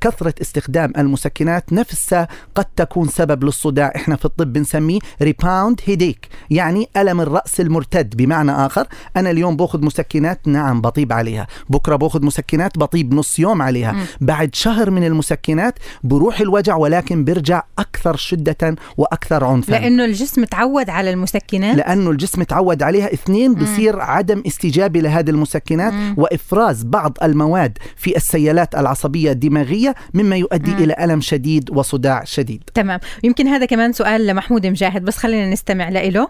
كثرة 0.02 0.34
استخدام 0.42 0.94
المسكنات 0.98 1.74
نفسها 1.74 2.28
قد 2.56 2.66
تكون 2.76 3.08
سبب 3.08 3.44
للصداع. 3.44 3.94
إحنا 3.96 4.16
في 4.16 4.26
الطب 4.26 4.54
بنسميه 4.54 5.00
ريباوند 5.22 5.82
هيديك 5.86 6.28
يعني 6.50 6.90
ألم 6.98 7.22
الرأس 7.22 7.62
المرتد. 7.62 8.16
بمعنى 8.18 8.52
آخر 8.52 8.88
أنا 9.18 9.32
اليوم 9.32 9.56
باخذ 9.56 9.86
مسكنات 9.86 10.48
نعم 10.48 10.82
بطيب 10.82 11.14
عليها. 11.14 11.48
بكرة 11.70 11.96
باخذ 11.96 12.26
مسكنات 12.26 12.78
بطيب 12.78 13.14
نص 13.14 13.40
يوم 13.40 13.62
عليها. 13.62 13.96
بعد 14.22 14.56
شهر 14.56 14.92
من 14.92 15.04
المسكنات 15.04 15.80
بروح 16.04 16.40
الوجع 16.40 16.76
ولكن 16.76 17.24
برجع 17.26 17.64
أكثر 17.80 18.16
شدة 18.16 18.76
وأكثر 18.98 19.44
عنفا. 19.44 19.72
لأنه 19.72 20.06
الجسم 20.06 20.44
تعود 20.44 20.90
على 20.90 21.10
المسكنات؟ 21.10 21.76
لأنه 21.76 22.10
الجسم 22.10 22.44
تعود 22.44 22.84
عليها. 22.84 23.14
اثنين 23.14 23.54
بصير 23.54 24.00
عدم 24.00 24.44
استجابة 24.48 25.00
لهذه 25.00 25.30
المسكنات 25.30 25.94
مم. 25.94 26.16
وإفراز 26.18 26.84
بعض 26.84 27.18
المواد 27.24 27.78
في 27.96 28.18
السيالات 28.18 28.76
العصبية 28.76 29.32
الدماغية 29.38 29.96
مما 30.14 30.36
يؤدي 30.36 30.72
مم. 30.72 30.78
إلى 30.78 30.96
ألم 31.04 31.22
شديد 31.22 31.70
وصداع 31.70 32.24
شديد. 32.24 32.64
تمام. 32.74 33.00
يمكن 33.24 33.48
هذا 33.48 33.66
كمان 33.66 33.94
سؤال 33.94 34.28
لمحمود 34.28 34.68
مجاهد 34.68 35.06
بس 35.06 35.18
خلينا 35.18 35.52
نستمع 35.52 35.90
له 35.90 36.28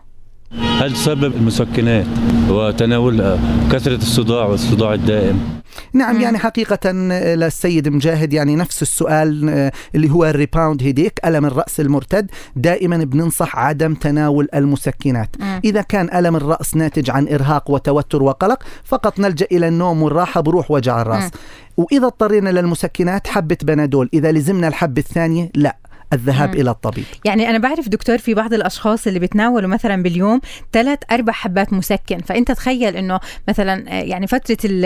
هل 0.52 0.94
تسبب 0.94 1.36
المسكنات 1.36 2.06
وتناولها 2.50 3.40
كثرة 3.72 3.96
الصداع 3.96 4.46
والصداع 4.46 4.94
الدائم 4.94 5.62
نعم. 5.94 6.22
يعني 6.22 6.38
حقيقة 6.38 6.92
للسيد 6.92 7.90
مجاهد 7.90 8.34
يعني 8.34 8.56
نفس 8.56 8.82
السؤال 8.82 9.50
آه، 9.50 9.72
اللي 9.96 10.10
هو 10.12 10.26
الريباوند 10.26 10.84
هيديك 10.84 11.20
ألم 11.26 11.46
الرأس 11.46 11.80
المرتد 11.80 12.32
دائما 12.56 12.98
بننصح 12.98 13.58
عدم 13.58 13.94
تناول 13.94 14.48
المسكنات. 14.56 15.36
إذا 15.66 15.82
كان 15.82 16.10
ألم 16.18 16.36
الرأس 16.36 16.76
ناتج 16.76 17.10
عن 17.10 17.28
إرهاق 17.28 17.72
وتوتر 17.72 18.24
وقلق 18.24 18.64
فقط 18.84 19.20
نلجأ 19.20 19.48
إلى 19.52 19.68
النوم 19.68 20.04
والراحة 20.04 20.42
بروح 20.42 20.72
وجع. 20.72 21.02
الرأس 21.02 21.32
وإذا 21.78 22.06
اضطرينا 22.06 22.50
للمسكنات 22.50 23.28
حبة 23.28 23.58
بنادول 23.64 24.10
إذا 24.14 24.32
لزمنا 24.32 24.68
الحبة 24.68 25.02
الثانية 25.02 25.52
لا 25.56 25.78
الذهاب 26.14 26.56
مم. 26.56 26.62
إلى 26.62 26.70
الطبيب 26.70 27.04
يعني 27.26 27.50
أنا 27.50 27.58
بعرف 27.58 27.90
دكتور 27.90 28.18
في 28.18 28.34
بعض 28.34 28.54
الأشخاص 28.54 29.08
اللي 29.08 29.20
بتناولوا 29.20 29.70
مثلا 29.70 30.04
باليوم 30.04 30.42
ثلاث 30.74 31.00
أربع 31.12 31.34
حبات 31.34 31.74
مسكن 31.74 32.18
فأنت 32.18 32.52
تخيل 32.52 32.96
إنه 32.98 33.20
مثلا 33.50 33.86
آه، 33.88 34.02
يعني 34.04 34.28
فترة 34.28 34.58
ال- 34.66 34.86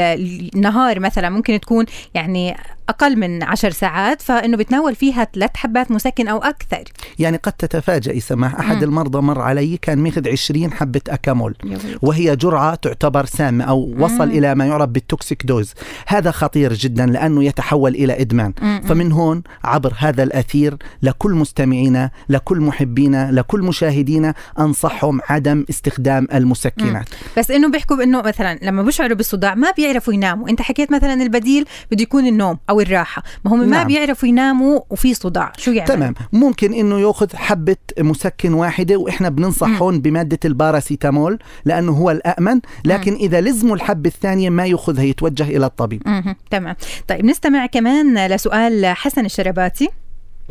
النهار 0.55 0.99
مثلا 0.99 1.29
ممكن 1.29 1.59
تكون 1.59 1.85
يعني 2.13 2.55
أقل 2.89 3.19
من 3.19 3.43
عشر 3.43 3.69
ساعات 3.69 4.21
فإنه 4.21 4.57
بتناول 4.57 4.95
فيها 4.95 5.27
ثلاث 5.33 5.51
حبات 5.55 5.91
مسكن 5.91 6.27
أو 6.27 6.37
أكثر 6.37 6.83
يعني 7.19 7.37
قد 7.37 7.51
تتفاجئ 7.53 8.19
سماح 8.19 8.55
أحد 8.55 8.75
مم. 8.75 8.83
المرضى 8.83 9.21
مر 9.21 9.41
علي 9.41 9.77
كان 9.77 9.97
ماخذ 9.97 10.29
20 10.29 10.71
حبة 10.73 11.01
أكامول. 11.09 11.55
وهي 12.01 12.35
جرعة 12.35 12.75
تعتبر 12.75 13.25
سامة 13.25 13.63
أو 13.63 13.95
وصل 13.99 14.25
مم. 14.25 14.31
إلى 14.31 14.55
ما 14.55 14.65
يعرف 14.65 14.89
بال 14.89 15.05
toxic 15.05 15.45
dose 15.45 15.73
هذا 16.07 16.31
خطير 16.31 16.73
جدا 16.73 17.05
لأنه 17.05 17.43
يتحول 17.43 17.95
إلى 17.95 18.21
إدمان 18.21 18.53
مم. 18.61 18.81
فمن 18.87 19.11
هون 19.11 19.43
عبر 19.63 19.93
هذا 19.97 20.23
الأثير 20.23 20.77
لكل 21.01 21.31
مستمعينا 21.31 22.11
لكل 22.29 22.59
محبينا 22.59 23.31
لكل 23.31 23.61
مشاهدينا 23.61 24.33
أنصحهم 24.59 25.19
عدم 25.29 25.65
استخدام 25.69 26.27
المسكنات 26.33 27.09
بس 27.37 27.51
إنه 27.51 27.71
بيحكوا 27.71 27.97
بإنه 27.97 28.21
مثلا 28.21 28.59
لما 28.61 28.83
بيشعروا 28.83 29.15
بالصداع 29.15 29.55
ما 29.55 29.71
بيعرفوا 29.71 30.13
يناموا 30.13 30.49
أنت 30.49 30.61
حكيت 30.61 30.91
مثلا 30.91 31.13
البديل 31.13 31.65
بده 31.91 32.01
يكون 32.01 32.27
النوم 32.27 32.57
أو 32.71 32.81
الراحة. 32.81 33.23
ما 33.45 33.53
هم 33.53 33.59
ما 33.59 33.65
نعم. 33.65 33.87
بيعرفوا 33.87 34.29
يناموا 34.29 34.79
وفي 34.89 35.13
صداع. 35.13 35.53
شو 35.57 35.71
يعني؟ 35.71 35.87
تمام. 35.87 36.13
ممكن 36.33 36.73
إنه 36.73 36.99
يأخذ 36.99 37.35
حبة 37.35 37.75
مسكن 37.99 38.53
واحدة 38.53 38.95
وإحنا 38.95 39.29
بننصح 39.29 39.67
مم. 39.67 39.75
هون 39.75 40.01
بمادة 40.01 40.39
الباراسيتامول 40.45 41.39
لأنه 41.65 41.91
هو 41.91 42.11
الامن 42.11 42.61
لكن 42.85 43.13
إذا 43.13 43.41
لزموا 43.41 43.75
الحبة 43.75 44.09
الثانية 44.09 44.49
ما 44.49 44.65
يأخذها 44.65 45.03
يتوجه 45.03 45.43
إلى 45.43 45.65
الطبيب. 45.65 46.01
مهم. 46.05 46.35
تمام. 46.51 46.75
طيب 47.07 47.25
نستمع 47.25 47.65
كمان 47.65 48.27
لسؤال 48.27 48.85
حسن 48.85 49.25
الشرباتي. 49.25 49.89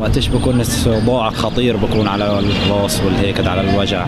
وقتش 0.01 0.29
بكون 0.29 0.61
الصداع 0.61 1.31
خطير 1.31 1.77
بكون 1.77 2.09
على 2.09 2.39
الراس 2.39 3.01
والهيك 3.01 3.47
على 3.47 3.61
الوجع. 3.61 4.07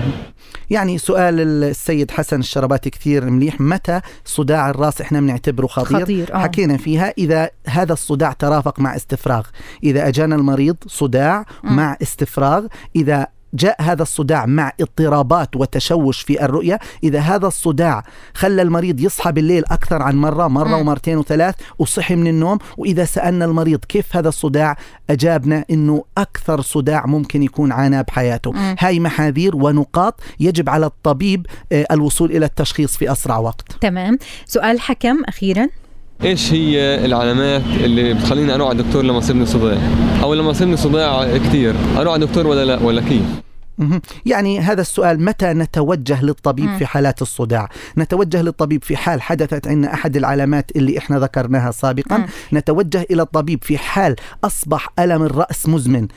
يعني 0.70 0.98
سؤال 0.98 1.40
السيد 1.40 2.10
حسن 2.10 2.40
الشرباتي 2.40 2.90
كثير 2.90 3.30
مليح. 3.30 3.60
متى 3.60 4.00
صداع 4.24 4.70
الراس 4.70 5.00
إحنا 5.00 5.20
بنعتبره 5.20 5.66
خطير, 5.66 6.00
خطير، 6.00 6.34
آه. 6.34 6.38
حكينا 6.38 6.76
فيها 6.76 7.14
إذا 7.18 7.50
هذا 7.66 7.92
الصداع 7.92 8.32
ترافق 8.32 8.80
مع 8.80 8.96
استفراغ. 8.96 9.42
إذا 9.84 10.08
أجانا 10.08 10.34
المريض 10.34 10.76
صداع 10.86 11.44
مم. 11.64 11.76
مع 11.76 11.96
استفراغ. 12.02 12.66
إذا 12.96 13.26
جاء 13.54 13.82
هذا 13.82 14.02
الصداع 14.02 14.46
مع 14.46 14.72
اضطرابات 14.80 15.56
وتشوش 15.56 16.20
في 16.20 16.44
الرؤية. 16.44 16.78
إذا 17.04 17.20
هذا 17.20 17.46
الصداع 17.46 18.04
خلى 18.34 18.62
المريض 18.62 19.00
يصحى 19.00 19.32
بالليل 19.32 19.64
أكثر 19.64 20.02
عن 20.02 20.16
مرة 20.16 20.48
مرة. 20.48 20.76
ومرتين 20.76 21.18
وثلاث 21.18 21.54
وصحي 21.78 22.16
من 22.16 22.26
النوم. 22.26 22.58
وإذا 22.76 23.04
سألنا 23.04 23.44
المريض 23.44 23.84
كيف 23.84 24.16
هذا 24.16 24.28
الصداع 24.28 24.76
أجابنا 25.10 25.64
أنه 25.70 26.04
أكثر 26.18 26.60
صداع 26.60 27.06
ممكن 27.06 27.42
يكون 27.42 27.72
عاناه 27.72 28.02
بحياته. 28.02 28.52
مم. 28.52 28.76
هاي 28.78 29.00
محاذير 29.00 29.56
ونقاط 29.56 30.20
يجب 30.40 30.68
على 30.68 30.86
الطبيب 30.86 31.46
آه، 31.72 31.86
الوصول 31.90 32.30
إلى 32.30 32.46
التشخيص 32.46 32.96
في 32.96 33.12
أسرع 33.12 33.38
وقت. 33.38 33.72
تمام. 33.80 34.18
سؤال 34.46 34.80
حكم 34.80 35.24
أخيرا؟ 35.24 35.68
إيش 36.24 36.52
هي 36.52 37.04
العلامات 37.04 37.62
اللي 37.84 38.14
بتخليني 38.14 38.54
أروح 38.54 38.68
على 38.68 38.80
الدكتور 38.80 39.02
لما 39.02 39.18
يصيبني 39.18 39.46
صداع 39.46 39.78
أو 40.22 40.34
لما 40.34 40.50
يصيبني 40.50 40.76
صداع 40.76 41.36
كثير 41.36 41.74
أروح 41.98 42.14
على 42.14 42.24
الدكتور 42.24 42.46
ولا 42.46 42.64
لا 42.64 42.82
ولا 42.82 43.00
كيف. 43.02 43.22
يعني 44.26 44.60
هذا 44.60 44.80
السؤال 44.80 45.24
متى 45.24 45.46
نتوجه 45.46 46.24
للطبيب. 46.24 46.76
في 46.78 46.86
حالات 46.86 47.22
الصداع 47.22 47.68
نتوجه 47.98 48.42
للطبيب 48.42 48.84
في 48.84 48.96
حال 48.96 49.22
حدثت 49.22 49.68
عندنا 49.68 49.94
أحد 49.94 50.16
العلامات 50.16 50.70
اللي 50.76 50.98
إحنا 50.98 51.18
ذكرناها 51.18 51.70
سابقا. 51.70 52.26
نتوجه 52.52 53.06
إلى 53.10 53.22
الطبيب 53.22 53.64
في 53.64 53.78
حال 53.78 54.16
أصبح 54.44 54.88
ألم 54.98 55.22
الرأس 55.22 55.68
مزمن. 55.68 56.08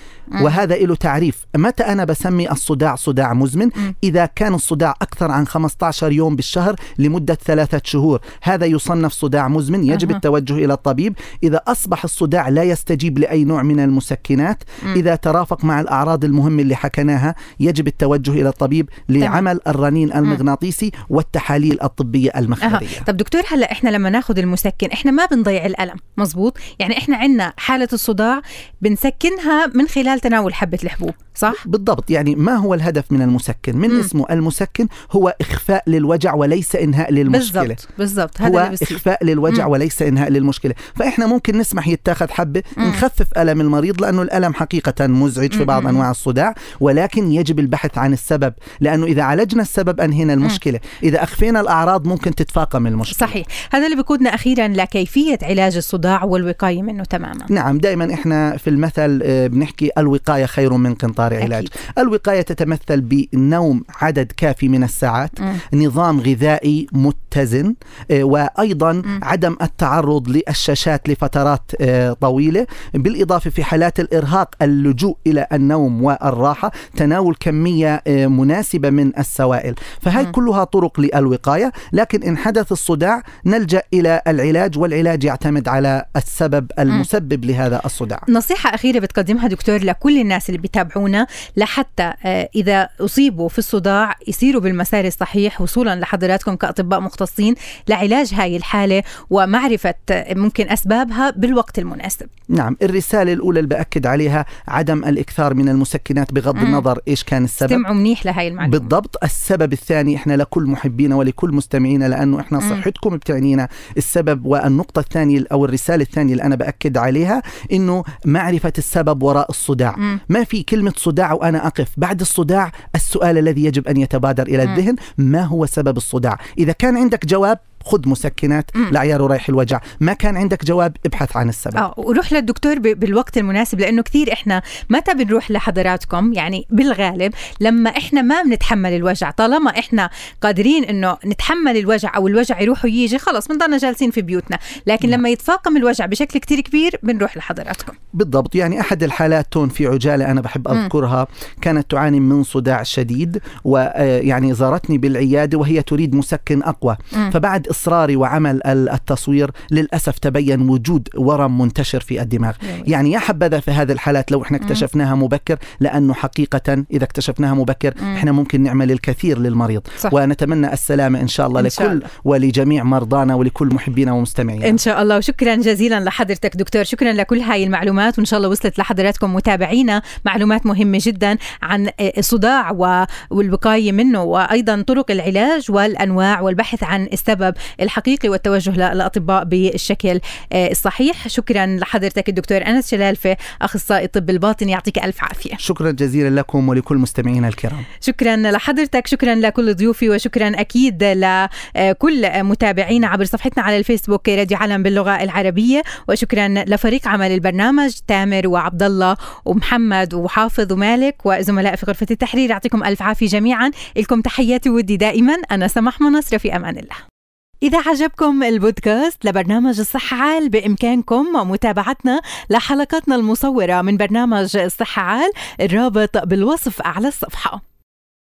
وهذا 0.41 0.75
له 0.75 0.95
تعريف 0.95 1.45
متى 1.55 1.83
أنا 1.83 2.03
بسمي 2.03 2.51
الصداع 2.51 2.95
صداع 2.95 3.33
مزمن. 3.33 3.69
إذا 4.03 4.25
كان 4.25 4.53
الصداع 4.53 4.93
أكثر 5.01 5.31
عن 5.31 5.47
15 5.47 6.11
يوم 6.11 6.35
بالشهر 6.35 6.75
لمدة 6.97 7.37
ثلاثة 7.45 7.81
شهور 7.83 8.19
هذا 8.43 8.65
يصنف 8.65 9.13
صداع 9.13 9.47
مزمن 9.47 9.83
يجب. 9.83 10.11
التوجه 10.11 10.53
إلى 10.53 10.73
الطبيب 10.73 11.13
إذا 11.43 11.61
أصبح 11.67 12.03
الصداع 12.03 12.49
لا 12.49 12.63
يستجيب 12.63 13.19
لأي 13.19 13.43
نوع 13.43 13.63
من 13.63 13.79
المسكنات. 13.79 14.63
إذا 14.95 15.15
ترافق 15.15 15.65
مع 15.65 15.81
الأعراض 15.81 16.25
المهمة 16.25 16.61
اللي 16.61 16.75
حكيناها 16.75 17.35
يجب 17.59 17.87
التوجه 17.87 18.31
إلى 18.31 18.49
الطبيب 18.49 18.89
لعمل 19.09 19.59
الرنين 19.67 20.13
المغناطيسي 20.13 20.91
والتحاليل 21.09 21.81
الطبية 21.83 22.29
أها. 22.29 22.39
المخبرية 22.39 22.99
طب 23.07 23.17
دكتور 23.17 23.41
هلا 23.47 23.71
إحنا 23.71 23.89
لما 23.89 24.09
ناخذ 24.09 24.39
المسكن 24.39 24.87
إحنا 24.93 25.11
ما 25.11 25.25
بنضيع 25.25 25.65
الألم 25.65 25.95
مزبوط 26.17 26.57
يعني 26.79 26.97
إحنا 26.97 27.17
عندنا 27.17 27.53
حالة 27.57 27.87
الصداع 27.93 28.41
بنسكنها 28.81 29.67
من 29.67 29.87
خلال 29.87 30.19
تناول 30.19 30.53
حبة 30.53 30.79
الحبوب 30.83 31.13
صح؟ 31.35 31.67
بالضبط. 31.67 32.11
يعني 32.11 32.35
ما 32.35 32.55
هو 32.55 32.73
الهدف 32.73 33.11
من 33.11 33.21
المسكن؟ 33.21 33.77
من 33.77 33.89
مم. 33.89 33.99
اسمه 33.99 34.25
المسكن 34.31 34.87
هو 35.11 35.35
إخفاء 35.41 35.83
للوجع 35.87 36.33
وليس 36.33 36.75
إنهاء 36.75 37.11
للمشكلة. 37.11 37.61
بالضبط 37.63 37.87
بالضبط. 37.97 38.41
هذا 38.41 38.49
هو 38.49 38.59
اللي 38.59 38.71
بصير. 38.71 38.97
إخفاء 38.97 39.25
للوجع 39.25 39.65
مم. 39.65 39.71
وليس 39.71 40.01
إنهاء 40.01 40.29
للمشكلة. 40.29 40.73
فإحنا 40.95 41.27
ممكن 41.27 41.57
نسمح 41.57 41.87
يتاخذ 41.87 42.29
حبة 42.29 42.63
مم. 42.77 42.83
نخفف 42.89 43.27
ألم 43.37 43.61
المريض 43.61 44.01
لأنه 44.01 44.21
الألم 44.21 44.53
حقيقة 44.53 45.07
مزعج 45.07 45.51
في 45.53 45.65
بعض 45.65 45.81
مم. 45.81 45.87
أنواع 45.87 46.11
الصداع 46.11 46.55
ولكن 46.79 47.31
يجب 47.35 47.59
البحث 47.59 47.97
عن 47.97 48.13
السبب 48.13 48.53
لأنه 48.79 49.05
إذا 49.05 49.23
عالجنا 49.23 49.61
السبب 49.61 50.01
أنهينا 50.01 50.33
المشكلة. 50.33 50.79
إذا 51.03 51.23
أخفينا 51.23 51.61
الأعراض 51.61 52.07
ممكن 52.07 52.35
تتفاقم 52.35 52.87
المشكلة. 52.87 53.27
صحيح. 53.27 53.47
هذا 53.71 53.85
اللي 53.85 53.95
بيقودنا 53.95 54.35
أخيرا 54.35 54.67
لكيفية 54.67 55.37
علاج 55.43 55.75
الصداع 55.75 56.23
والوقاية 56.23 56.81
منه 56.81 57.03
تماما. 57.03 57.45
نعم 57.49 57.77
دائما 57.77 58.13
إحنا 58.13 58.57
في 58.57 58.69
المثل 58.69 59.21
آه، 59.23 59.47
بنحكي 59.47 59.89
الوقاية 59.97 60.45
خير 60.45 60.73
من 60.73 60.93
قنطار 60.93 61.33
علاج. 61.33 61.65
أكيد. 61.65 61.69
الوقاية 61.97 62.41
تتمثل 62.41 63.01
بنوم 63.01 63.83
عدد 64.01 64.31
كافي 64.37 64.67
من 64.67 64.83
الساعات 64.83 65.41
مم. 65.41 65.55
نظام 65.73 66.19
غذائي 66.19 66.87
متزن 66.91 67.75
آه، 68.11 68.23
وأيضا 68.23 68.93
مم. 68.93 69.19
عدم 69.23 69.55
التعرض 69.61 70.29
للشاشات 70.29 71.09
لفترات 71.09 71.71
آه، 71.81 72.13
طويلة. 72.13 72.67
بالإضافة 72.93 73.49
في 73.49 73.63
حالات 73.63 73.99
الإرهاق 73.99 74.55
اللجوء 74.61 75.17
إلى 75.27 75.47
النوم 75.53 76.03
والراحة 76.03 76.71
تناول 76.97 77.24
كميه 77.33 78.03
آه، 78.07 78.27
مناسبة 78.27 78.89
من 78.89 79.11
السوائل 79.19 79.75
فهي. 80.01 80.25
كلها 80.25 80.63
طرق 80.63 80.99
للوقاية 80.99 81.71
لكن 81.93 82.23
إن 82.23 82.37
حدث 82.37 82.71
الصداع 82.71 83.23
نلجأ 83.45 83.81
إلى 83.93 84.21
العلاج 84.27 84.77
والعلاج 84.77 85.23
يعتمد 85.23 85.67
على 85.67 86.05
السبب 86.15 86.71
المسبب 86.79 87.45
لهذا 87.45 87.81
الصداع 87.85 88.21
نصيحة 88.29 88.75
أخيرة 88.75 88.99
بتقدمها 88.99 89.47
دكتور 89.47 89.83
لكل 89.83 90.21
الناس 90.21 90.49
اللي 90.49 90.61
بيتابعونا 90.61 91.27
لحتى 91.57 92.13
آه، 92.25 92.49
إذا 92.55 92.89
أصيبوا 93.01 93.49
في 93.49 93.59
الصداع 93.59 94.15
يسيروا 94.27 94.61
بالمسار 94.61 95.05
الصحيح 95.05 95.61
وصولا 95.61 95.95
لحضراتكم 95.95 96.55
كأطباء 96.55 96.99
مختصين 96.99 97.55
لعلاج 97.87 98.33
هاي 98.33 98.57
الحالة 98.57 99.03
ومعرفة 99.29 99.95
آه، 100.09 100.33
ممكن 100.33 100.69
أسبابها 100.69 101.29
بالوقت 101.29 101.79
المناسب 101.79 102.27
نعم 102.49 102.77
الرسالة 102.81 103.33
الأولى 103.33 103.59
اللي 103.59 103.69
بأكد 103.69 104.07
عليها 104.07 104.45
عدم 104.67 105.03
الإكثار 105.03 105.53
من 105.53 105.69
المسكنات 105.69 106.33
بغض. 106.33 106.55
النظر 106.65 106.99
إيش 107.15 107.23
كان 107.23 107.43
السبب؟ 107.43 107.71
استمعوا 107.71 107.95
منيح 107.95 108.25
لهاي 108.25 108.47
المعلومة. 108.47 108.77
بالضبط. 108.77 109.23
السبب 109.23 109.73
الثاني 109.73 110.15
إحنا 110.15 110.37
لكل 110.37 110.63
محبينا 110.63 111.15
ولكل 111.15 111.51
مستمعينا 111.51 112.05
لأنه 112.05 112.39
إحنا. 112.39 112.59
صحتكم 112.59 113.17
بتعنينا. 113.17 113.67
السبب 113.97 114.45
والنقطة 114.45 114.99
الثانية 114.99 115.43
أو 115.51 115.65
الرسالة 115.65 116.03
الثانية 116.03 116.31
اللي 116.31 116.43
أنا 116.43 116.55
بأكد 116.55 116.97
عليها 116.97 117.41
إنه 117.71 118.03
معرفة 118.25 118.73
السبب 118.77 119.23
وراء 119.23 119.49
الصداع. 119.49 119.95
مم. 119.97 120.19
ما 120.29 120.43
في 120.43 120.63
كلمة 120.63 120.93
صداع 120.97 121.33
وأنا 121.33 121.67
أقف. 121.67 121.87
بعد 121.97 122.21
الصداع 122.21 122.71
السؤال 122.95 123.37
الذي 123.37 123.65
يجب 123.65 123.87
أن 123.87 123.97
يتبادر 123.97 124.47
إلى. 124.47 124.63
الذهن 124.63 124.95
ما 125.17 125.41
هو 125.41 125.65
سبب 125.65 125.97
الصداع؟ 125.97 126.37
إذا 126.57 126.71
كان 126.71 126.97
عندك 126.97 127.25
جواب 127.25 127.59
خذ 127.85 128.09
مسكنات. 128.09 128.71
لعيار 128.91 129.21
وريح 129.21 129.49
الوجع. 129.49 129.79
ما 129.99 130.13
كان 130.13 130.37
عندك 130.37 130.65
جواب 130.65 130.97
ابحث 131.05 131.37
عن 131.37 131.49
السبب. 131.49 131.77
آه 131.77 131.93
وروح 131.97 132.33
للدكتور 132.33 132.79
بالوقت 132.79 133.37
المناسب 133.37 133.79
لأنه 133.79 134.01
كثير 134.01 134.33
إحنا 134.33 134.61
متى 134.89 135.13
بنروح 135.13 135.51
لحضراتكم؟ 135.51 136.33
يعني 136.33 136.67
بالغالب 136.69 137.33
لما 137.59 137.89
إحنا 137.89 138.21
ما 138.21 138.43
بنتحمل 138.43 138.93
الوجع 138.93 139.31
طالما 139.31 139.69
إحنا 139.69 140.09
قادرين 140.41 140.83
إنه 140.83 141.17
نتحمل 141.25 141.77
الوجع 141.77 142.15
أو 142.15 142.27
الوجع 142.27 142.61
يروح 142.61 142.85
ويجي 142.85 143.17
خلص 143.17 143.47
بنضلنا 143.47 143.77
جالسين 143.77 144.11
في 144.11 144.21
بيوتنا. 144.21 144.59
لكن 144.87 145.09
لما 145.09 145.29
يتفاقم 145.29 145.77
الوجع 145.77 146.05
بشكل 146.05 146.39
كثير 146.39 146.59
كبير 146.59 146.99
بنروح 147.03 147.37
لحضراتكم. 147.37 147.93
بالضبط. 148.13 148.55
يعني 148.55 148.81
أحد 148.81 149.03
الحالات 149.03 149.47
تون 149.51 149.69
في 149.69 149.87
عجالة 149.87 150.31
أنا 150.31 150.41
بحب. 150.41 150.67
أذكرها 150.67 151.27
كانت 151.61 151.91
تعاني 151.91 152.19
من 152.19 152.43
صداع 152.43 152.83
شديد 152.83 153.41
ويعني 153.63 154.53
زارتني 154.53 154.97
بالعيادة 154.97 155.57
وهي 155.57 155.81
تريد 155.81 156.15
مسكن 156.15 156.63
أقوى. 156.63 156.97
فبعد 157.31 157.67
اصراري 157.75 158.15
وعمل 158.15 158.61
ال- 158.67 158.89
التصوير 158.89 159.51
للأسف 159.71 160.17
تبين 160.19 160.69
وجود 160.69 161.09
ورم 161.15 161.61
منتشر 161.61 161.99
في 161.99 162.21
الدماغ. 162.21 162.53
يعني 162.87 163.11
يا 163.11 163.19
حبذا 163.19 163.59
في 163.59 163.71
هذه 163.71 163.91
الحالات 163.91 164.31
لو 164.31 164.41
إحنا 164.43 164.57
اكتشفناها 164.57 165.15
مبكر 165.15 165.57
لأنه 165.79 166.13
حقيقة 166.13 166.83
إذا 166.91 167.03
اكتشفناها 167.03 167.53
مبكر. 167.53 167.93
إحنا 168.01 168.31
ممكن 168.31 168.63
نعمل 168.63 168.91
الكثير 168.91 169.39
للمريض. 169.39 169.81
صح. 169.99 170.13
ونتمنى 170.13 170.73
السلامة 170.73 171.21
إن 171.21 171.27
شاء 171.27 171.47
الله 171.47 171.59
إن 171.59 171.65
لكل 171.65 171.75
شاء 171.75 171.91
الله. 171.91 172.07
ولجميع 172.25 172.83
مرضانا 172.83 173.35
ولكل 173.35 173.67
محبينا 173.67 174.11
ومستمعينا. 174.11 174.69
إن 174.69 174.77
شاء 174.77 175.01
الله. 175.01 175.17
وشكرا 175.17 175.55
جزيلا 175.55 175.99
لحضرتك 175.99 176.55
دكتور. 176.57 176.83
شكرا 176.83 177.13
لكل 177.13 177.39
هاي 177.39 177.63
المعلومات. 177.63 178.17
وإن 178.17 178.25
شاء 178.25 178.37
الله 178.37 178.49
وصلت 178.49 178.79
لحضراتكم 178.79 179.33
متابعينا. 179.35 180.01
معلومات 180.25 180.65
مهمة 180.65 180.99
جدا 181.01 181.37
عن 181.61 181.89
الصداع 182.17 182.71
و- 182.71 183.05
والوقاية 183.29 183.91
منه 183.91 184.23
وأيضا 184.23 184.81
طرق 184.81 185.11
العلاج 185.11 185.71
والأنواع 185.71 186.41
والبحث 186.41 186.83
عن 186.83 187.07
السبب 187.13 187.53
الحقيقي 187.81 188.29
والتوجه 188.29 188.71
للاطباء 188.93 189.43
بالشكل 189.43 190.19
آه، 190.53 190.71
الصحيح. 190.71 191.27
شكرا 191.27 191.65
لحضرتك 191.65 192.29
الدكتور 192.29 192.57
أنس 192.57 192.91
شلالفة 192.91 193.37
أخصائي 193.61 194.05
الطب 194.05 194.29
الباطني. 194.29 194.71
يعطيك 194.71 195.03
ألف 195.03 195.23
عافية. 195.23 195.57
شكرا 195.57 195.91
جزيلا 195.91 196.39
لكم 196.39 196.69
ولكل 196.69 196.97
مستمعينا 196.97 197.47
الكرام. 197.47 197.83
شكرا 198.01 198.35
لحضرتك 198.35 199.07
شكرا 199.07 199.35
لكل 199.35 199.75
ضيوفي 199.75 200.09
وشكرا 200.09 200.47
أكيد 200.47 201.03
لكل 201.03 202.43
متابعينا 202.43 203.07
عبر 203.07 203.25
صفحتنا 203.25 203.63
على 203.63 203.77
الفيسبوك 203.77 204.29
راديو 204.29 204.57
علم 204.57 204.83
باللغة 204.83 205.23
العربية. 205.23 205.81
وشكرا 206.07 206.47
لفريق 206.47 207.07
عمل 207.07 207.31
البرنامج 207.31 207.93
تامر 208.07 208.47
وعبد 208.47 208.83
الله 208.83 209.17
ومحمد 209.45 210.13
وحافظ 210.13 210.71
ومالك 210.71 211.15
وزملاء 211.25 211.75
في 211.75 211.85
غرفة 211.85 212.07
التحرير. 212.11 212.49
يعطيكم 212.49 212.83
ألف 212.83 213.01
عافية 213.01 213.27
جميعا. 213.27 213.71
لكم 213.97 214.21
تحياتي 214.21 214.69
ودي 214.69 214.97
دائما. 214.97 215.35
أنا 215.51 215.67
سمح 215.67 216.01
منصر 216.01 216.37
في 216.37 216.55
أمان 216.55 216.77
الله. 216.77 217.14
إذا 217.63 217.81
عجبكم 217.85 218.43
البودكاست 218.43 219.25
لبرنامج 219.25 219.79
الصحة 219.79 220.17
عال 220.17 220.49
بإمكانكم 220.49 221.25
متابعتنا 221.51 222.21
لحلقاتنا 222.49 223.15
المصورة 223.15 223.81
من 223.81 223.97
برنامج 223.97 224.57
الصحة 224.57 225.01
عال 225.01 225.31
الرابط 225.61 226.17
بالوصف 226.17 226.81
أعلى 226.81 227.07
الصفحة. 227.07 227.74